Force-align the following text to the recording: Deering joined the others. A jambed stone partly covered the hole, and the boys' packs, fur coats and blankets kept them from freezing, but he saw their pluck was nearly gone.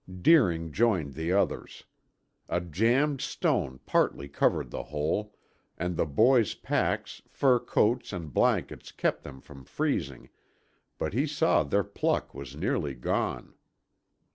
Deering 0.23 0.71
joined 0.71 1.13
the 1.13 1.31
others. 1.31 1.83
A 2.49 2.59
jambed 2.59 3.21
stone 3.21 3.77
partly 3.85 4.27
covered 4.27 4.71
the 4.71 4.81
hole, 4.85 5.35
and 5.77 5.95
the 5.95 6.07
boys' 6.07 6.55
packs, 6.55 7.21
fur 7.27 7.59
coats 7.59 8.11
and 8.11 8.33
blankets 8.33 8.91
kept 8.91 9.21
them 9.21 9.39
from 9.41 9.63
freezing, 9.63 10.29
but 10.97 11.13
he 11.13 11.27
saw 11.27 11.61
their 11.61 11.83
pluck 11.83 12.33
was 12.33 12.55
nearly 12.55 12.95
gone. 12.95 13.53